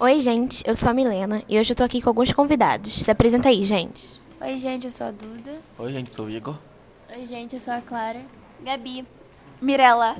Oi, 0.00 0.20
gente, 0.20 0.62
eu 0.64 0.76
sou 0.76 0.90
a 0.90 0.94
Milena 0.94 1.42
e 1.48 1.58
hoje 1.58 1.72
eu 1.72 1.76
tô 1.76 1.82
aqui 1.82 2.00
com 2.00 2.08
alguns 2.08 2.32
convidados. 2.32 2.92
Se 2.92 3.10
apresenta 3.10 3.48
aí, 3.48 3.64
gente. 3.64 4.20
Oi, 4.40 4.56
gente, 4.56 4.84
eu 4.84 4.92
sou 4.92 5.08
a 5.08 5.10
Duda. 5.10 5.58
Oi, 5.76 5.92
gente, 5.92 6.14
sou 6.14 6.26
o 6.26 6.30
Igor. 6.30 6.56
Oi, 7.12 7.26
gente, 7.26 7.54
eu 7.54 7.60
sou 7.60 7.74
a 7.74 7.80
Clara. 7.80 8.20
Gabi. 8.62 9.04
Mirella. 9.60 10.16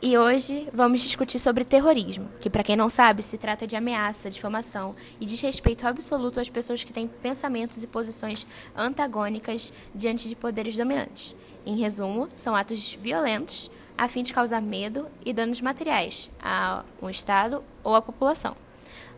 E 0.00 0.16
hoje 0.16 0.68
vamos 0.72 1.00
discutir 1.00 1.40
sobre 1.40 1.64
terrorismo, 1.64 2.28
que 2.40 2.48
para 2.48 2.62
quem 2.62 2.76
não 2.76 2.88
sabe, 2.88 3.20
se 3.20 3.36
trata 3.36 3.66
de 3.66 3.74
ameaça, 3.74 4.30
difamação 4.30 4.94
e 5.20 5.26
desrespeito 5.26 5.88
absoluto 5.88 6.38
às 6.38 6.48
pessoas 6.48 6.84
que 6.84 6.92
têm 6.92 7.08
pensamentos 7.08 7.82
e 7.82 7.86
posições 7.88 8.46
antagônicas 8.76 9.72
diante 9.92 10.28
de 10.28 10.36
poderes 10.36 10.76
dominantes. 10.76 11.34
Em 11.66 11.80
resumo, 11.80 12.28
são 12.36 12.54
atos 12.54 12.94
violentos 12.94 13.68
a 14.00 14.08
fim 14.08 14.22
de 14.22 14.32
causar 14.32 14.62
medo 14.62 15.10
e 15.26 15.30
danos 15.30 15.60
materiais 15.60 16.30
a 16.42 16.82
um 17.02 17.10
estado 17.10 17.62
ou 17.84 17.94
à 17.94 18.00
população. 18.00 18.56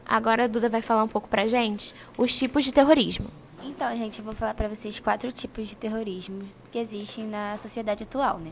Agora 0.04 0.42
a 0.42 0.46
Duda 0.48 0.68
vai 0.68 0.82
falar 0.82 1.04
um 1.04 1.08
pouco 1.08 1.28
pra 1.28 1.46
gente 1.46 1.94
os 2.18 2.36
tipos 2.36 2.64
de 2.64 2.72
terrorismo. 2.72 3.30
Então, 3.62 3.94
gente, 3.94 4.18
eu 4.18 4.24
vou 4.24 4.34
falar 4.34 4.54
para 4.54 4.66
vocês 4.66 4.98
quatro 4.98 5.30
tipos 5.30 5.68
de 5.68 5.76
terrorismo 5.76 6.42
que 6.72 6.80
existem 6.80 7.28
na 7.28 7.56
sociedade 7.58 8.02
atual, 8.02 8.40
né? 8.40 8.50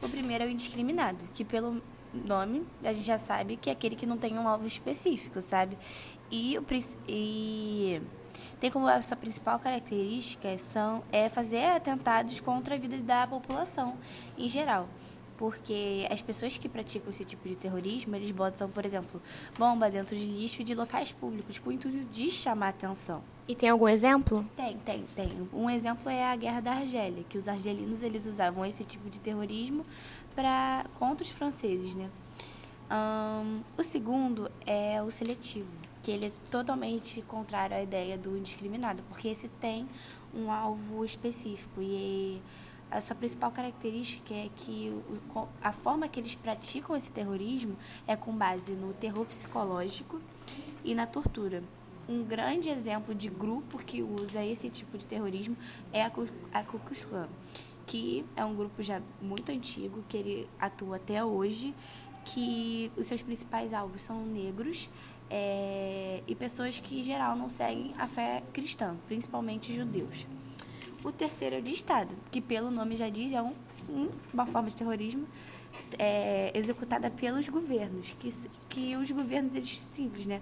O 0.00 0.08
primeiro 0.08 0.44
é 0.44 0.46
o 0.46 0.50
indiscriminado, 0.50 1.18
que 1.34 1.44
pelo 1.44 1.82
nome 2.24 2.64
a 2.84 2.92
gente 2.92 3.04
já 3.04 3.18
sabe 3.18 3.56
que 3.56 3.68
é 3.68 3.72
aquele 3.72 3.96
que 3.96 4.06
não 4.06 4.16
tem 4.16 4.38
um 4.38 4.46
alvo 4.46 4.68
específico, 4.68 5.40
sabe? 5.40 5.76
E, 6.30 6.56
o, 6.56 6.64
e 7.08 8.00
tem 8.60 8.70
como 8.70 8.86
a 8.86 9.02
sua 9.02 9.16
principal 9.16 9.58
característica 9.58 10.56
são, 10.56 11.02
é 11.10 11.28
fazer 11.28 11.66
atentados 11.66 12.38
contra 12.38 12.76
a 12.76 12.78
vida 12.78 12.98
da 12.98 13.26
população 13.26 13.96
em 14.38 14.48
geral 14.48 14.88
porque 15.36 16.06
as 16.10 16.22
pessoas 16.22 16.56
que 16.58 16.68
praticam 16.68 17.10
esse 17.10 17.24
tipo 17.24 17.48
de 17.48 17.56
terrorismo, 17.56 18.14
eles 18.16 18.30
botam, 18.30 18.68
por 18.68 18.84
exemplo, 18.84 19.20
bomba 19.58 19.90
dentro 19.90 20.16
de 20.16 20.24
lixo 20.24 20.62
de 20.62 20.74
locais 20.74 21.12
públicos, 21.12 21.58
com 21.58 21.70
o 21.70 21.72
intuito 21.72 22.04
de 22.10 22.30
chamar 22.30 22.68
atenção. 22.68 23.22
E 23.46 23.54
tem 23.54 23.68
algum 23.68 23.88
exemplo? 23.88 24.44
Tem, 24.56 24.78
tem, 24.78 25.04
tem. 25.14 25.48
Um 25.52 25.68
exemplo 25.68 26.08
é 26.08 26.24
a 26.24 26.36
Guerra 26.36 26.60
da 26.60 26.72
Argélia, 26.72 27.24
que 27.28 27.36
os 27.36 27.48
argelinos 27.48 28.02
eles 28.02 28.26
usavam 28.26 28.64
esse 28.64 28.84
tipo 28.84 29.10
de 29.10 29.20
terrorismo 29.20 29.84
para 30.34 30.86
contra 30.98 31.22
os 31.22 31.30
franceses, 31.30 31.94
né? 31.94 32.08
Um, 32.90 33.60
o 33.76 33.82
segundo 33.82 34.50
é 34.66 35.02
o 35.02 35.10
seletivo, 35.10 35.70
que 36.02 36.10
ele 36.10 36.26
é 36.26 36.32
totalmente 36.50 37.20
contrário 37.22 37.76
à 37.76 37.82
ideia 37.82 38.16
do 38.16 38.36
indiscriminado, 38.36 39.02
porque 39.08 39.28
esse 39.28 39.48
tem 39.48 39.88
um 40.34 40.50
alvo 40.50 41.04
específico 41.04 41.80
e 41.80 42.40
a 42.90 43.00
sua 43.00 43.16
principal 43.16 43.50
característica 43.50 44.32
é 44.32 44.48
que 44.54 44.90
o, 45.34 45.48
a 45.62 45.72
forma 45.72 46.08
que 46.08 46.20
eles 46.20 46.34
praticam 46.34 46.96
esse 46.96 47.10
terrorismo 47.10 47.76
é 48.06 48.16
com 48.16 48.32
base 48.32 48.72
no 48.72 48.92
terror 48.92 49.24
psicológico 49.26 50.20
e 50.84 50.94
na 50.94 51.06
tortura. 51.06 51.62
Um 52.08 52.22
grande 52.22 52.68
exemplo 52.68 53.14
de 53.14 53.30
grupo 53.30 53.78
que 53.78 54.02
usa 54.02 54.44
esse 54.44 54.68
tipo 54.68 54.98
de 54.98 55.06
terrorismo 55.06 55.56
é 55.92 56.02
a 56.02 56.10
Ku 56.10 56.28
Klux 56.84 57.04
Klan, 57.04 57.28
que 57.86 58.24
é 58.36 58.44
um 58.44 58.54
grupo 58.54 58.82
já 58.82 59.00
muito 59.22 59.50
antigo, 59.50 60.04
que 60.08 60.16
ele 60.16 60.48
atua 60.60 60.96
até 60.96 61.24
hoje, 61.24 61.74
que 62.24 62.92
os 62.96 63.06
seus 63.06 63.22
principais 63.22 63.72
alvos 63.72 64.02
são 64.02 64.24
negros 64.24 64.90
é, 65.30 66.22
e 66.26 66.34
pessoas 66.34 66.78
que, 66.78 67.00
em 67.00 67.02
geral, 67.02 67.36
não 67.36 67.48
seguem 67.48 67.94
a 67.98 68.06
fé 68.06 68.42
cristã, 68.52 68.96
principalmente 69.06 69.72
judeus. 69.72 70.26
O 71.04 71.12
terceiro 71.12 71.56
é 71.56 71.58
o 71.58 71.62
de 71.62 71.70
Estado, 71.70 72.14
que 72.30 72.40
pelo 72.40 72.70
nome 72.70 72.96
já 72.96 73.10
diz, 73.10 73.30
é 73.30 73.42
um, 73.42 73.52
um, 73.90 74.08
uma 74.32 74.46
forma 74.46 74.70
de 74.70 74.76
terrorismo 74.76 75.28
é, 75.98 76.50
executada 76.54 77.10
pelos 77.10 77.46
governos, 77.48 78.16
que, 78.18 78.32
que 78.70 78.96
os 78.96 79.10
governos, 79.10 79.54
eles 79.54 79.78
simples, 79.78 80.26
né? 80.26 80.40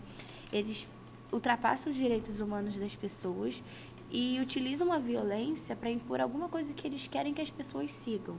Eles 0.53 0.87
ultrapassam 1.33 1.91
os 1.91 1.99
direitos 1.99 2.39
humanos 2.39 2.77
das 2.77 2.95
pessoas 2.95 3.63
e 4.11 4.39
utilizam 4.41 4.93
a 4.93 4.99
violência 4.99 5.75
para 5.75 5.91
impor 5.91 6.21
alguma 6.21 6.49
coisa 6.49 6.73
que 6.75 6.87
eles 6.87 7.09
querem 7.09 7.35
que 7.35 7.41
as 7.41 7.51
pessoas 7.51 7.91
sigam. 7.91 8.37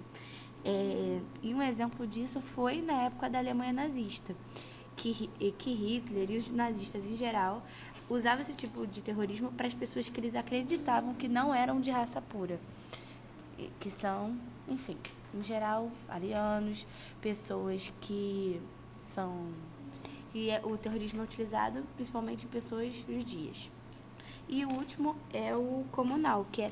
É, 0.63 1.19
e 1.41 1.53
um 1.53 1.61
exemplo 1.61 2.07
disso 2.07 2.39
foi 2.39 2.81
na 2.81 3.03
época 3.03 3.29
da 3.29 3.39
Alemanha 3.39 3.73
nazista, 3.73 4.33
que, 4.95 5.29
que 5.57 5.73
Hitler 5.73 6.31
e 6.31 6.37
os 6.37 6.51
nazistas 6.51 7.09
em 7.09 7.15
geral 7.15 7.65
usava 8.09 8.41
esse 8.41 8.53
tipo 8.53 8.85
de 8.85 9.01
terrorismo 9.01 9.51
para 9.51 9.67
as 9.67 9.73
pessoas 9.73 10.09
que 10.09 10.19
eles 10.19 10.35
acreditavam 10.35 11.13
que 11.13 11.27
não 11.27 11.53
eram 11.53 11.79
de 11.79 11.89
raça 11.91 12.21
pura, 12.21 12.59
que 13.79 13.89
são, 13.89 14.37
enfim, 14.67 14.97
em 15.33 15.43
geral, 15.43 15.91
arianos, 16.07 16.85
pessoas 17.21 17.93
que 18.01 18.61
são 18.99 19.47
e 20.33 20.49
é, 20.49 20.59
o 20.63 20.75
terrorismo 20.77 21.21
é 21.21 21.23
utilizado 21.23 21.83
principalmente 21.95 22.45
em 22.45 22.49
pessoas 22.49 22.95
judias. 23.07 23.69
E 24.49 24.65
o 24.65 24.73
último 24.73 25.15
é 25.31 25.55
o 25.55 25.85
comunal, 25.91 26.45
que 26.51 26.63
é 26.63 26.71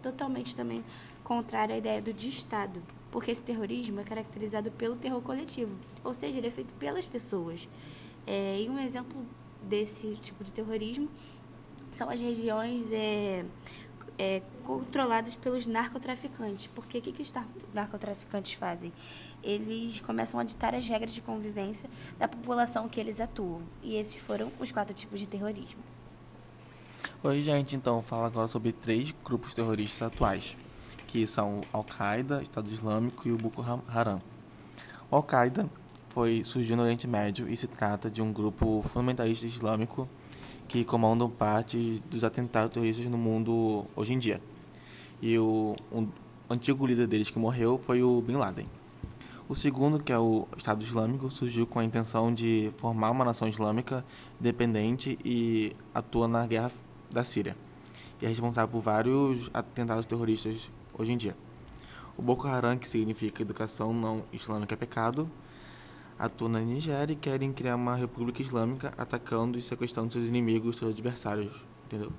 totalmente 0.00 0.54
também 0.54 0.84
contrário 1.24 1.74
à 1.74 1.78
ideia 1.78 2.00
do 2.00 2.12
de 2.12 2.28
Estado, 2.28 2.80
porque 3.14 3.30
esse 3.30 3.44
terrorismo 3.44 4.00
é 4.00 4.02
caracterizado 4.02 4.72
pelo 4.72 4.96
terror 4.96 5.22
coletivo, 5.22 5.78
ou 6.02 6.12
seja, 6.12 6.38
ele 6.38 6.48
é 6.48 6.50
feito 6.50 6.74
pelas 6.74 7.06
pessoas. 7.06 7.68
É, 8.26 8.60
e 8.60 8.68
um 8.68 8.76
exemplo 8.76 9.24
desse 9.62 10.16
tipo 10.16 10.42
de 10.42 10.52
terrorismo 10.52 11.08
são 11.92 12.10
as 12.10 12.20
regiões 12.20 12.90
é, 12.90 13.44
é, 14.18 14.42
controladas 14.64 15.36
pelos 15.36 15.64
narcotraficantes. 15.64 16.66
Porque 16.74 16.98
o 16.98 17.00
que, 17.00 17.12
que 17.12 17.22
os 17.22 17.32
narcotraficantes 17.72 18.54
fazem? 18.54 18.92
Eles 19.44 20.00
começam 20.00 20.40
a 20.40 20.42
ditar 20.42 20.74
as 20.74 20.84
regras 20.88 21.14
de 21.14 21.20
convivência 21.20 21.88
da 22.18 22.26
população 22.26 22.88
que 22.88 22.98
eles 22.98 23.20
atuam. 23.20 23.62
E 23.80 23.94
esses 23.94 24.16
foram 24.16 24.50
os 24.58 24.72
quatro 24.72 24.92
tipos 24.92 25.20
de 25.20 25.28
terrorismo. 25.28 25.80
Oi, 27.22 27.40
gente. 27.40 27.76
Então, 27.76 28.02
fala 28.02 28.26
agora 28.26 28.48
sobre 28.48 28.72
três 28.72 29.14
grupos 29.24 29.54
terroristas 29.54 30.02
atuais, 30.02 30.56
que 31.14 31.28
são 31.28 31.60
Al-Qaeda, 31.72 32.42
Estado 32.42 32.68
Islâmico 32.68 33.28
e 33.28 33.30
o 33.30 33.36
Boko 33.36 33.64
Haram. 33.86 34.20
O 35.08 35.14
Al-Qaeda 35.14 35.70
foi 36.08 36.42
surgiu 36.42 36.76
no 36.76 36.82
Oriente 36.82 37.06
Médio 37.06 37.48
e 37.48 37.56
se 37.56 37.68
trata 37.68 38.10
de 38.10 38.20
um 38.20 38.32
grupo 38.32 38.84
fundamentalista 38.88 39.46
islâmico 39.46 40.08
que 40.66 40.84
comandam 40.84 41.30
parte 41.30 42.02
dos 42.10 42.24
atentados 42.24 42.72
terroristas 42.72 43.06
no 43.06 43.16
mundo 43.16 43.86
hoje 43.94 44.12
em 44.12 44.18
dia. 44.18 44.40
E 45.22 45.38
o 45.38 45.76
um 45.92 46.08
antigo 46.50 46.84
líder 46.84 47.06
deles 47.06 47.30
que 47.30 47.38
morreu 47.38 47.78
foi 47.78 48.02
o 48.02 48.20
Bin 48.20 48.34
Laden. 48.34 48.66
O 49.48 49.54
segundo, 49.54 50.02
que 50.02 50.12
é 50.12 50.18
o 50.18 50.48
Estado 50.56 50.82
Islâmico, 50.82 51.30
surgiu 51.30 51.64
com 51.64 51.78
a 51.78 51.84
intenção 51.84 52.34
de 52.34 52.72
formar 52.76 53.12
uma 53.12 53.24
nação 53.24 53.46
islâmica 53.46 54.04
independente 54.40 55.16
e 55.24 55.76
atua 55.94 56.26
na 56.26 56.44
guerra 56.44 56.72
da 57.08 57.22
Síria. 57.22 57.56
E 58.20 58.26
é 58.26 58.28
responsável 58.28 58.68
por 58.68 58.80
vários 58.80 59.48
atentados 59.54 60.06
terroristas 60.06 60.72
hoje 60.98 61.12
em 61.12 61.16
dia. 61.16 61.36
O 62.16 62.22
Boko 62.22 62.46
Haram, 62.46 62.78
que 62.78 62.86
significa 62.86 63.42
educação 63.42 63.92
não 63.92 64.24
islâmica 64.32 64.74
é 64.74 64.76
pecado, 64.76 65.30
atuam 66.18 66.50
na 66.50 66.60
Nigéria 66.60 67.12
e 67.12 67.16
querem 67.16 67.52
criar 67.52 67.76
uma 67.76 67.96
república 67.96 68.40
islâmica 68.40 68.92
atacando 68.96 69.58
e 69.58 69.62
sequestrando 69.62 70.12
seus 70.12 70.28
inimigos, 70.28 70.78
seus 70.78 70.92
adversários, 70.92 71.64
entendeu? 71.86 72.12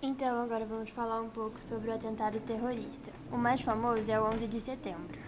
Então, 0.00 0.42
agora 0.42 0.64
vamos 0.64 0.90
falar 0.90 1.20
um 1.20 1.28
pouco 1.28 1.60
sobre 1.60 1.90
o 1.90 1.94
atentado 1.94 2.38
terrorista. 2.40 3.10
O 3.32 3.36
mais 3.36 3.60
famoso 3.60 4.10
é 4.10 4.20
o 4.20 4.24
11 4.24 4.46
de 4.46 4.60
setembro. 4.60 5.18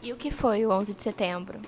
E 0.00 0.12
o 0.12 0.16
que 0.16 0.30
foi 0.30 0.64
o 0.64 0.70
11 0.70 0.94
de 0.94 1.02
setembro? 1.02 1.60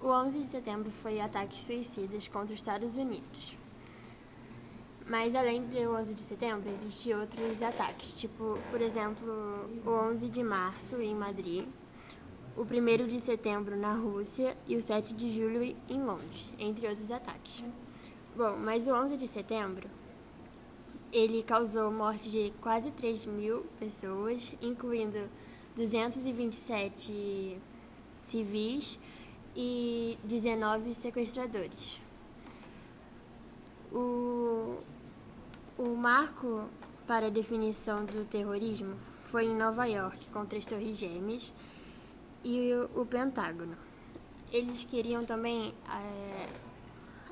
O 0.00 0.08
11 0.08 0.38
de 0.38 0.44
setembro 0.44 0.90
foi 1.02 1.20
ataques 1.20 1.58
suicidas 1.60 2.28
contra 2.28 2.52
os 2.54 2.60
Estados 2.60 2.96
Unidos. 2.96 3.56
Mas 5.06 5.34
além 5.34 5.62
do 5.66 5.76
11 5.76 6.14
de 6.14 6.22
setembro, 6.22 6.70
existem 6.70 7.14
outros 7.14 7.62
ataques, 7.62 8.18
tipo, 8.18 8.58
por 8.70 8.80
exemplo, 8.80 9.68
o 9.84 9.90
11 9.90 10.30
de 10.30 10.42
março 10.42 10.96
em 10.96 11.14
Madrid, 11.14 11.66
o 12.56 12.62
1 12.62 13.06
de 13.06 13.20
setembro 13.20 13.76
na 13.76 13.92
Rússia 13.92 14.56
e 14.66 14.76
o 14.76 14.82
7 14.82 15.12
de 15.12 15.30
julho 15.30 15.76
em 15.90 16.02
Londres, 16.02 16.54
entre 16.58 16.86
outros 16.86 17.10
ataques. 17.10 17.62
Bom, 18.34 18.56
mas 18.56 18.86
o 18.86 18.94
11 18.94 19.18
de 19.18 19.28
setembro, 19.28 19.90
ele 21.12 21.42
causou 21.42 21.92
morte 21.92 22.30
de 22.30 22.52
quase 22.62 22.90
3 22.90 23.26
mil 23.26 23.66
pessoas, 23.78 24.52
incluindo 24.62 25.28
227 25.76 27.58
civis 28.22 28.98
e 29.54 30.18
19 30.24 30.94
sequestradores. 30.94 32.00
O 33.92 34.78
o 35.76 35.94
marco 35.96 36.68
para 37.06 37.26
a 37.26 37.30
definição 37.30 38.04
do 38.04 38.24
terrorismo 38.24 38.94
foi 39.24 39.46
em 39.46 39.56
Nova 39.56 39.86
York, 39.86 40.30
com 40.30 40.46
três 40.46 40.64
torres 40.66 40.96
gêmeas 40.96 41.52
e 42.44 42.72
o 42.94 43.04
Pentágono. 43.04 43.76
Eles 44.52 44.84
queriam 44.84 45.24
também 45.24 45.74
é, 45.88 46.48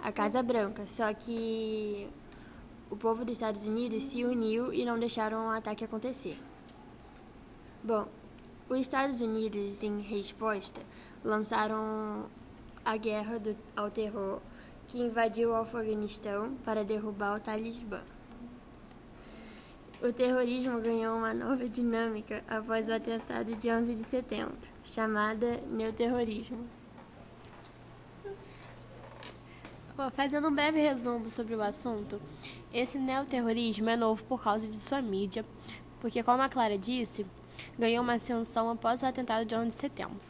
a 0.03 0.11
Casa 0.11 0.43
Branca, 0.43 0.87
só 0.89 1.13
que 1.15 2.09
o 2.91 2.97
povo 2.97 3.25
dos 3.25 3.35
Estados 3.35 3.67
Unidos 3.67 4.05
se 4.05 4.25
uniu 4.25 4.73
e 4.73 4.85
não 4.85 4.99
deixaram 4.99 5.47
o 5.47 5.51
ataque 5.51 5.85
acontecer. 5.85 6.37
Bom, 7.83 8.07
Os 8.69 8.79
Estados 8.81 9.21
Unidos, 9.21 9.83
em 9.83 10.01
resposta, 10.01 10.81
lançaram 11.25 12.27
a 12.85 12.97
guerra 12.97 13.39
do, 13.39 13.57
ao 13.77 13.91
terror 13.91 14.41
que 14.89 14.99
invadiu 14.99 15.51
o 15.51 15.55
Afeganistão 15.55 16.55
para 16.65 16.85
derrubar 16.85 17.37
o 17.37 17.41
Talibã. 17.41 18.01
O 20.03 20.13
terrorismo 20.13 20.81
ganhou 20.81 21.17
uma 21.17 21.33
nova 21.33 21.69
dinâmica 21.69 22.43
após 22.49 22.89
o 22.89 22.93
atentado 22.93 23.55
de 23.55 23.71
11 23.71 23.95
de 23.95 24.03
setembro, 24.03 24.59
chamada 24.83 25.59
neoterrorismo. 25.71 26.67
Fazendo 30.11 30.49
um 30.49 30.55
breve 30.55 30.81
resumo 30.81 31.31
sobre 31.31 31.55
o 31.55 31.63
assunto, 31.63 32.21
esse 32.75 32.99
neoterrorismo 32.99 33.91
é 33.91 33.97
novo 33.97 34.25
por 34.25 34.43
causa 34.43 34.67
de 34.67 34.75
sua 34.75 35.01
mídia, 35.01 35.45
porque, 36.01 36.21
como 36.21 36.43
a 36.43 36.49
Clara 36.49 36.77
disse, 36.77 37.25
ganhou 37.79 38.03
uma 38.03 38.15
ascensão 38.15 38.69
após 38.71 39.03
o 39.03 39.07
atentado 39.07 39.47
de 39.47 39.55
11 39.55 39.69
de 39.69 39.75
setembro. 39.75 40.21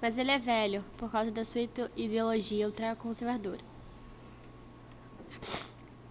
Mas 0.00 0.16
ele 0.16 0.30
é 0.30 0.38
velho 0.38 0.82
por 0.96 1.10
causa 1.10 1.30
da 1.30 1.44
sua 1.44 1.60
ideologia 1.94 2.64
ultraconservadora. 2.66 3.73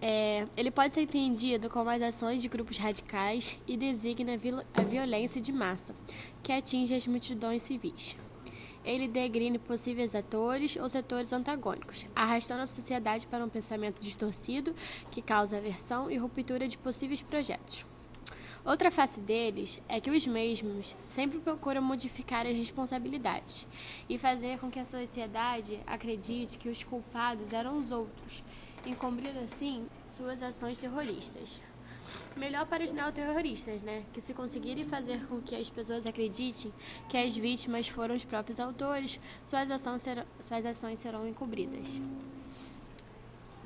É, 0.06 0.46
ele 0.54 0.70
pode 0.70 0.92
ser 0.92 1.00
entendido 1.00 1.70
como 1.70 1.88
as 1.88 2.02
ações 2.02 2.42
de 2.42 2.46
grupos 2.46 2.76
radicais 2.76 3.58
e 3.66 3.74
designa 3.74 4.38
a 4.74 4.82
violência 4.82 5.40
de 5.40 5.50
massa, 5.50 5.94
que 6.42 6.52
atinge 6.52 6.94
as 6.94 7.06
multidões 7.06 7.62
civis. 7.62 8.14
Ele 8.84 9.08
degrine 9.08 9.58
possíveis 9.58 10.14
atores 10.14 10.76
ou 10.76 10.86
setores 10.90 11.32
antagônicos, 11.32 12.06
arrastando 12.14 12.60
a 12.60 12.66
sociedade 12.66 13.26
para 13.26 13.42
um 13.42 13.48
pensamento 13.48 13.98
distorcido 13.98 14.74
que 15.10 15.22
causa 15.22 15.56
aversão 15.56 16.10
e 16.10 16.18
ruptura 16.18 16.68
de 16.68 16.76
possíveis 16.76 17.22
projetos. 17.22 17.86
Outra 18.62 18.90
face 18.90 19.20
deles 19.20 19.80
é 19.88 20.00
que 20.00 20.10
os 20.10 20.26
mesmos 20.26 20.94
sempre 21.08 21.38
procuram 21.38 21.80
modificar 21.80 22.46
as 22.46 22.54
responsabilidades 22.54 23.66
e 24.06 24.18
fazer 24.18 24.58
com 24.58 24.70
que 24.70 24.78
a 24.78 24.84
sociedade 24.84 25.80
acredite 25.86 26.58
que 26.58 26.68
os 26.68 26.84
culpados 26.84 27.54
eram 27.54 27.78
os 27.78 27.90
outros 27.90 28.42
encobrindo 28.86 29.38
assim 29.40 29.86
suas 30.08 30.42
ações 30.42 30.78
terroristas. 30.78 31.60
Melhor 32.36 32.66
para 32.66 32.84
os 32.84 32.92
neoterroristas, 32.92 33.82
né? 33.82 34.04
Que 34.12 34.20
se 34.20 34.34
conseguirem 34.34 34.84
fazer 34.84 35.24
com 35.26 35.40
que 35.40 35.54
as 35.54 35.70
pessoas 35.70 36.04
acreditem 36.06 36.72
que 37.08 37.16
as 37.16 37.36
vítimas 37.36 37.88
foram 37.88 38.14
os 38.14 38.24
próprios 38.24 38.58
autores, 38.60 39.20
suas 39.44 39.70
ações 39.70 40.02
serão, 40.02 40.24
suas 40.40 40.66
ações 40.66 40.98
serão 40.98 41.26
encobridas. 41.26 42.00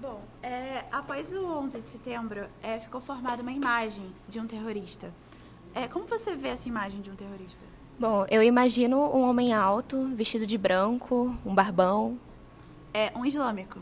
Bom, 0.01 0.23
é, 0.43 0.85
após 0.93 1.33
o 1.33 1.45
11 1.45 1.81
de 1.81 1.89
setembro, 1.89 2.49
é, 2.63 2.79
ficou 2.79 3.01
formada 3.01 3.43
uma 3.43 3.51
imagem 3.51 4.13
de 4.29 4.39
um 4.39 4.47
terrorista. 4.47 5.13
É, 5.75 5.89
como 5.89 6.07
você 6.07 6.37
vê 6.37 6.49
essa 6.49 6.69
imagem 6.69 7.01
de 7.01 7.11
um 7.11 7.17
terrorista? 7.17 7.65
Bom, 7.99 8.25
eu 8.31 8.43
imagino 8.43 8.97
um 8.97 9.23
homem 9.23 9.53
alto, 9.53 10.07
vestido 10.15 10.47
de 10.47 10.57
branco, 10.57 11.37
um 11.45 11.53
barbão. 11.53 12.17
É 12.95 13.11
um 13.17 13.25
islâmico. 13.25 13.81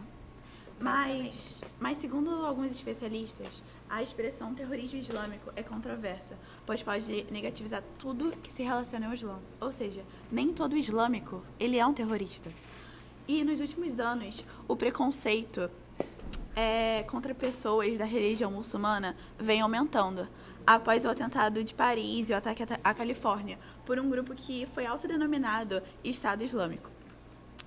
Mas, 0.78 1.60
mas 1.80 1.98
segundo 1.98 2.30
alguns 2.30 2.70
especialistas, 2.70 3.48
a 3.88 4.02
expressão 4.02 4.54
terrorismo 4.54 4.98
islâmico 4.98 5.50
é 5.56 5.62
controversa, 5.62 6.36
pois 6.66 6.82
pode 6.82 7.26
negativizar 7.30 7.82
tudo 7.98 8.30
que 8.42 8.52
se 8.52 8.62
relaciona 8.62 9.06
ao 9.06 9.14
Islã. 9.14 9.38
Ou 9.60 9.72
seja, 9.72 10.04
nem 10.30 10.52
todo 10.52 10.76
islâmico 10.76 11.42
ele 11.58 11.78
é 11.78 11.86
um 11.86 11.94
terrorista. 11.94 12.50
E 13.28 13.42
nos 13.42 13.60
últimos 13.60 13.98
anos, 13.98 14.44
o 14.68 14.76
preconceito 14.76 15.70
é, 16.54 17.04
contra 17.04 17.34
pessoas 17.34 17.98
da 17.98 18.04
religião 18.04 18.50
muçulmana 18.50 19.16
vem 19.38 19.60
aumentando. 19.60 20.28
Após 20.66 21.04
o 21.04 21.08
atentado 21.08 21.62
de 21.62 21.72
Paris 21.72 22.28
e 22.28 22.32
o 22.32 22.36
ataque 22.36 22.64
à 22.82 22.92
Califórnia 22.92 23.58
por 23.84 24.00
um 24.00 24.10
grupo 24.10 24.34
que 24.34 24.66
foi 24.74 24.84
autodenominado 24.84 25.80
Estado 26.02 26.42
Islâmico. 26.42 26.95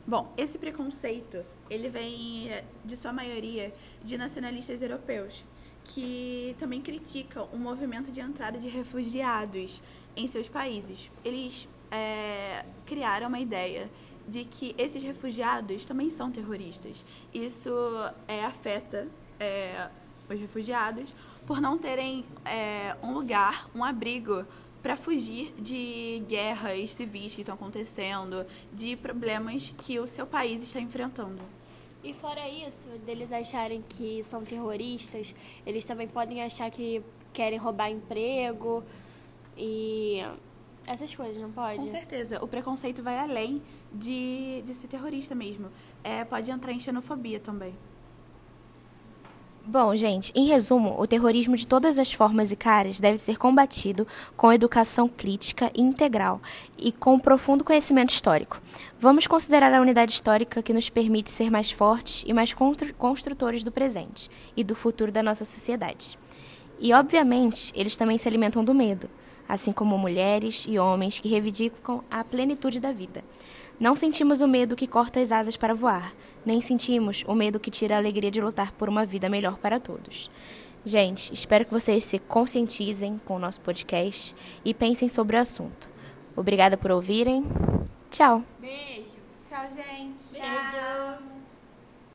Bom, 0.10 0.34
esse 0.36 0.58
preconceito, 0.58 1.46
ele 1.70 1.88
vem, 1.88 2.50
de 2.84 2.98
sua 2.98 3.14
maioria, 3.14 3.72
de 4.04 4.18
nacionalistas 4.18 4.82
europeus, 4.82 5.46
que 5.84 6.56
também 6.58 6.82
criticam 6.82 7.48
o 7.54 7.58
movimento 7.60 8.12
de 8.12 8.20
entrada 8.20 8.58
de 8.58 8.68
refugiados 8.68 9.80
em 10.18 10.28
seus 10.28 10.50
países. 10.50 11.12
Eles 11.24 11.70
é, 11.92 12.66
criaram 12.88 13.28
uma 13.28 13.40
ideia 13.40 13.88
de 14.28 14.46
que 14.46 14.74
esses 14.80 15.04
refugiados 15.04 15.86
também 15.86 16.10
são 16.10 16.32
terroristas. 16.32 17.06
Isso 17.32 17.70
é, 18.28 18.44
afeta 18.44 19.08
é, 19.40 19.90
os 20.28 20.40
refugiados 20.42 21.14
por 21.46 21.62
não 21.62 21.78
terem 21.78 22.26
um 23.04 23.14
lugar, 23.14 23.70
um 23.76 23.84
abrigo 23.84 24.44
para 24.82 24.96
fugir 24.96 25.54
de 25.60 26.24
guerras 26.28 26.92
civis 26.92 27.36
que 27.36 27.42
estão 27.42 27.56
acontecendo, 27.56 28.46
de 28.72 28.96
problemas 28.96 29.74
que 29.78 30.00
o 30.00 30.08
seu 30.08 30.26
país 30.26 30.64
está 30.64 30.80
enfrentando. 30.80 31.42
E 32.04 32.14
fora 32.14 32.48
isso, 32.48 32.88
deles 33.06 33.32
acharem 33.32 33.84
que 33.88 34.24
são 34.24 34.44
terroristas, 34.44 35.36
eles 35.66 35.86
também 35.86 36.08
podem 36.08 36.42
achar 36.42 36.72
que 36.72 37.04
querem 37.34 37.60
roubar 37.60 37.90
emprego 37.90 38.84
e 39.58 40.22
essas 40.88 41.14
coisas, 41.14 41.38
não 41.38 41.52
pode? 41.52 41.78
Com 41.78 41.88
certeza. 41.88 42.44
O 42.44 42.48
preconceito 42.48 43.04
vai 43.04 43.20
além 43.20 43.62
de, 43.94 44.62
de 44.64 44.74
ser 44.74 44.88
terrorista 44.88 45.36
mesmo. 45.36 45.70
É, 46.04 46.24
pode 46.24 46.50
entrar 46.50 46.72
em 46.72 46.80
xenofobia 46.80 47.40
também. 47.40 47.76
Bom, 49.72 49.96
gente, 49.96 50.32
em 50.34 50.48
resumo, 50.48 51.00
o 51.00 51.06
terrorismo 51.06 51.56
de 51.56 51.68
todas 51.68 52.00
as 52.00 52.12
formas 52.12 52.52
e 52.52 52.56
caras 52.56 53.00
deve 53.00 53.20
ser 53.20 53.38
combatido 53.38 54.08
com 54.36 54.52
educação 54.52 55.08
crítica 55.08 55.70
e 55.76 55.82
integral 55.84 56.42
e 56.76 56.92
com 56.92 57.20
profundo 57.20 57.64
conhecimento 57.64 58.10
histórico. 58.10 58.60
Vamos 59.00 59.28
considerar 59.28 59.72
a 59.72 59.80
unidade 59.80 60.12
histórica 60.12 60.64
que 60.64 60.74
nos 60.74 60.90
permite 60.90 61.30
ser 61.30 61.52
mais 61.52 61.70
fortes 61.70 62.24
e 62.26 62.34
mais 62.34 62.52
construtores 62.98 63.64
do 63.64 63.72
presente 63.72 64.28
e 64.58 64.64
do 64.64 64.74
futuro 64.74 65.12
da 65.12 65.22
nossa 65.22 65.46
sociedade. 65.46 66.18
E, 66.80 66.92
obviamente, 66.92 67.72
eles 67.76 67.96
também 67.96 68.18
se 68.18 68.28
alimentam 68.28 68.64
do 68.64 68.74
medo, 68.74 69.08
assim 69.48 69.72
como 69.72 70.00
mulheres 70.00 70.66
e 70.68 70.80
homens 70.80 71.20
que 71.20 71.30
reivindicam 71.30 72.04
a 72.10 72.24
plenitude 72.24 72.80
da 72.80 72.92
vida. 72.92 73.24
Não 73.80 73.96
sentimos 73.96 74.42
o 74.42 74.48
medo 74.48 74.76
que 74.76 74.86
corta 74.86 75.22
as 75.22 75.32
asas 75.32 75.56
para 75.56 75.74
voar, 75.74 76.14
nem 76.46 76.60
sentimos 76.60 77.24
o 77.26 77.34
medo 77.34 77.60
que 77.60 77.72
tira 77.72 77.96
a 77.96 77.98
alegria 77.98 78.30
de 78.30 78.42
lutar 78.42 78.74
por 78.74 78.90
uma 78.90 79.06
vida 79.06 79.30
melhor 79.30 79.58
para 79.58 79.80
todos. 79.80 80.30
Gente, 80.86 81.34
espero 81.34 81.66
que 81.66 81.72
vocês 81.72 82.04
se 82.04 82.20
conscientizem 82.20 83.20
com 83.26 83.36
o 83.36 83.40
nosso 83.40 83.62
podcast 83.62 84.36
e 84.66 84.74
pensem 84.74 85.08
sobre 85.08 85.38
o 85.38 85.40
assunto. 85.40 85.90
Obrigada 86.36 86.78
por 86.78 86.92
ouvirem. 86.92 87.46
Tchau. 88.10 88.44
Beijo. 88.60 89.18
Tchau, 89.48 89.66
gente. 89.76 90.32
Beijo. 90.34 91.19